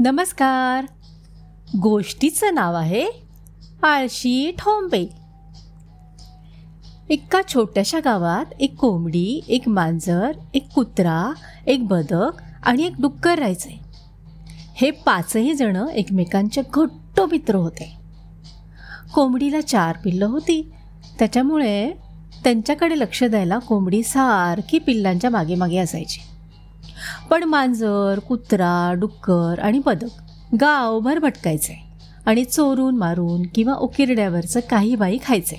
[0.00, 0.86] नमस्कार.
[1.80, 3.06] गोष्टीचं नाव आहे
[3.82, 5.08] आळशी ठोंबे.
[7.10, 11.32] एका छोट्याशा गावात एक कोंबडी एक मांजर एक कुत्रा
[11.66, 12.30] एक बदक
[12.62, 13.80] आणि एक डुक्कर राहायचे.
[14.74, 17.96] हे पाचही जण एकमेकांचे घट्ट मित्र होते.
[19.14, 20.72] कोंबडीला चार पिल्लं होती.
[21.18, 21.90] त्याच्यामुळे
[22.44, 26.20] त्यांच्याकडे लक्ष द्यायला कोंबडी सारखी पिल्लांच्या मागे मागे असायची.
[27.30, 31.88] पण मांजर कुत्रा डुक्कर आणि बदक गावभर भटकायचे
[32.26, 35.56] आणि चोरून मारून किंवा उकिरड्यावरचं काही बाई खायचे.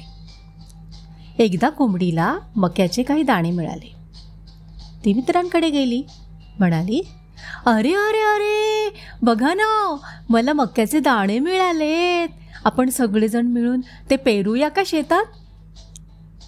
[1.38, 3.96] एकदा कोंबडीला मक्याचे काही दाणे मिळाले.
[5.06, 6.04] ती मित्रांकडे गेली.
[6.60, 7.02] म्हणाली
[7.66, 9.96] अरे अरे अरे बघा ना
[10.30, 12.28] मला मक्याचे दाणे मिळालेत.
[12.66, 15.26] आपण सगळेजण मिळून ते पेरूया का शेतात?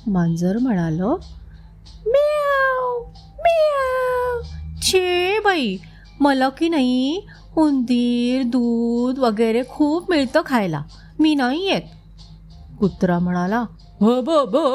[0.08, 1.18] मांजर म्हणालो
[4.94, 5.78] छे बाई.
[6.20, 7.22] मला की नाही
[7.58, 10.84] उंदीर दूध वगैरे खूप मिळतं खायला.
[11.20, 11.82] मी नाही येत.
[12.80, 13.66] कुत्रा म्हणाला
[14.00, 14.66] हो बो बो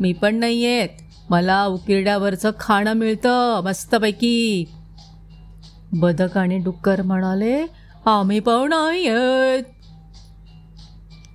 [0.00, 0.88] मी पण नाही येत.
[1.30, 4.64] मला उकिरड्यावरचं खाणं मिळतं मस्तपैकी.
[5.92, 7.66] बदक आणि डुक्कर म्हणाले
[8.06, 9.64] आम्ही पण नाही येत.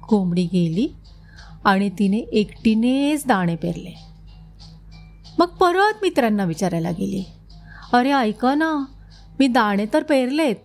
[0.09, 0.87] कोंबडी गेली
[1.63, 3.99] आणि तिने एकटीनेच दाणे पेरले.
[5.39, 7.23] मग परत मित्रांना विचारायला गेली.
[7.93, 8.85] अरे ऐका ना
[9.39, 10.55] मी दाणे तर पेरलेत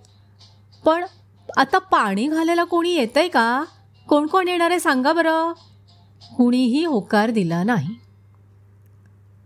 [0.84, 1.05] पण
[1.56, 3.65] आता पाणी घालायला कोणी येतंय का?
[4.09, 5.53] कोण कोण येणार आहे सांगा बरं.
[6.37, 7.95] कुणीही होकार दिला नाही.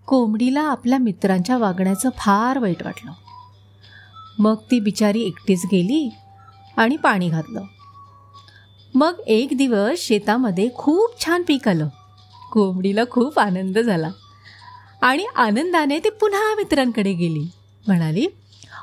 [0.07, 3.13] कोंबडीला आपल्या मित्रांच्या वागण्याचं फार वाईट वाटलं.
[4.39, 6.11] मग ती बिचारी एकटीच गेली
[6.77, 7.63] आणि पाणी घातलं.
[8.95, 11.89] मग एक दिवस शेतामध्ये खूप छान पीक आलं.
[12.53, 14.11] कोंबडीला खूप आनंद झाला
[15.03, 17.51] आणि आनंदाने ती पुन्हा मित्रांकडे गेली.
[17.87, 18.27] म्हणाली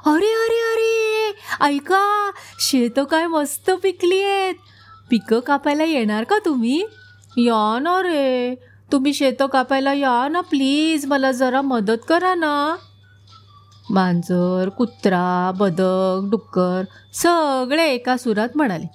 [0.05, 4.55] अरे अरे अरे ऐका शेतं काय मस्त पिकली आहेत
[5.09, 6.83] पिकं कापायला येणार का तुम्ही?
[7.37, 8.55] या ना रे
[8.91, 12.75] तुम्ही शेतं कापायला या ना प्लीज मला जरा मदत करा ना.
[13.89, 18.85] मांजर कुत्रा बदक डुक्कर सगळे एका सुरात म्हणाले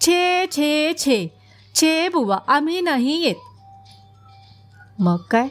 [0.00, 1.26] छे छे छे
[1.74, 3.36] छे बुवा आम्ही नाही येत.
[4.98, 5.48] मग काय?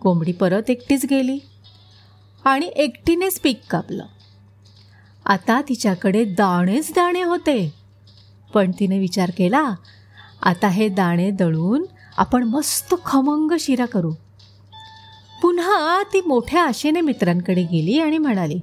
[0.00, 1.38] कोंबडी परत एकटीच गेली.
[2.46, 4.04] आणि एकटीनेच पीक कापलं.
[5.26, 7.74] आता तिच्याकडे दाणेच दाणे होते.
[8.54, 9.74] पण तिने विचार केला
[10.42, 11.84] आता हे दाणे दळून
[12.16, 14.12] आपण मस्त खमंग शिरा करू.
[15.42, 18.60] पुन्हा ती मोठ्या आशेने मित्रांकडे गेली आणि म्हणाली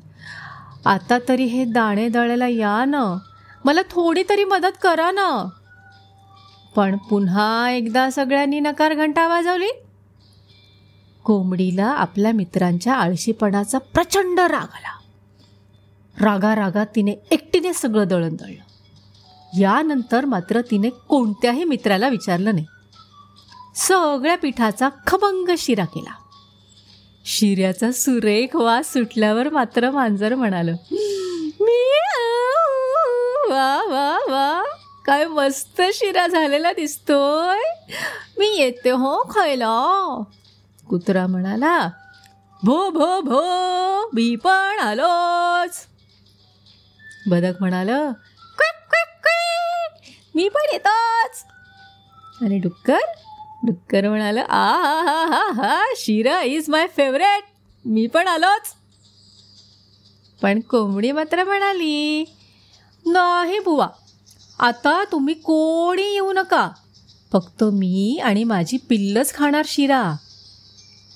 [0.86, 3.18] आता तरी हे दाणे दळायला या ना
[3.66, 5.50] मला थोडी तरी मदत करा ना.
[6.76, 9.70] पण पुन्हा एकदा सगळ्यांनी नकार घंटा वाजवली.
[11.24, 15.00] कोंबडीला आपल्या मित्रांच्या आळशीपणाचा प्रचंड राग आला.
[16.22, 18.64] रागा रागात तिने एकटीने सगळं दळण दळलं.
[19.60, 22.66] यानंतर मात्र तिने कोणत्याही मित्राला विचारलं नाही.
[23.76, 26.14] सगळ्या पिठाचा खबंग शिरा केला.
[27.26, 30.72] शिऱ्याचा सुरेख वास सुटल्यावर मात्र मांजर म्हणालं
[31.62, 31.90] मी
[33.50, 34.64] वा वा वा
[35.06, 37.60] काय मस्त शिरा झालेला दिसतोय.
[38.38, 40.24] मी येते हो खायला.
[40.88, 41.78] कुत्रा म्हणाला
[42.64, 43.42] भो भो भो
[44.14, 45.78] मी पण आलोच.
[47.30, 47.90] बदक म्हणाल
[50.36, 51.44] मी पण येतोच.
[52.42, 53.00] आणि डुक्कर
[53.66, 57.44] डुक्कर म्हणाल आ हा हा हा हा शिरा इज माय फेवरेट
[57.86, 58.74] मी पण आलोच.
[60.42, 62.24] पण कोंबडी मात्र म्हणाली
[63.06, 63.88] नाही बुवा
[64.60, 66.68] आता तुम्ही कोणी येऊ नका
[67.34, 70.04] फक्त मी आणि माझी पिल्लच खाणार शिरा.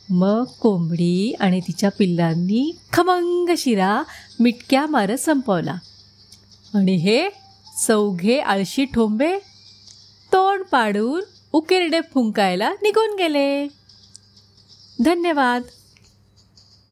[0.10, 4.04] मग कोंबडी आणि तिच्या पिल्लांनी खमंग शिरा
[4.40, 5.76] मिटक्या मारत संपवला.
[6.74, 7.30] आणि हे
[7.88, 9.38] चौघे आळशी ठोंबे
[10.34, 13.68] तोंड पाडून उकिरडे फुंकायला निघून गेले.
[15.06, 15.62] धन्यवाद.